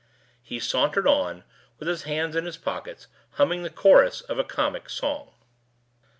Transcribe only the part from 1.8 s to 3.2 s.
his hands in his pockets,